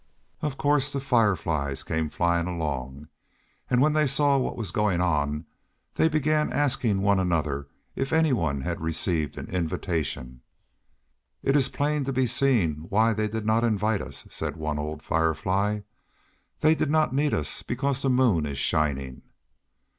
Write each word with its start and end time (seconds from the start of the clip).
Of 0.41 0.57
course, 0.57 0.91
the 0.91 0.99
Fireflies 0.99 1.83
came 1.83 2.09
flying 2.09 2.47
along, 2.47 3.07
and 3.69 3.83
when 3.83 3.93
they 3.93 4.07
saw 4.07 4.35
what 4.35 4.57
was 4.57 4.71
going 4.71 4.99
on 4.99 5.45
they 5.93 6.09
began 6.09 6.51
asking 6.51 7.03
one 7.03 7.19
another 7.19 7.67
if 7.95 8.11
anyone 8.11 8.61
had 8.61 8.81
received 8.81 9.37
an 9.37 9.45
invitation. 9.51 10.41
"It 11.43 11.55
is 11.55 11.69
plain 11.69 12.03
to 12.05 12.11
be 12.13 12.25
seen 12.25 12.87
why 12.89 13.13
they 13.13 13.27
did 13.27 13.45
not 13.45 13.63
invite 13.63 14.01
us," 14.01 14.25
said 14.31 14.55
one 14.57 14.79
old 14.79 15.03
Firefly. 15.03 15.81
"They 16.61 16.73
did 16.73 16.89
not 16.89 17.13
need 17.13 17.35
us 17.35 17.61
because 17.61 18.01
the 18.01 18.09
moon 18.09 18.47
is 18.47 18.57
shining." 18.57 19.21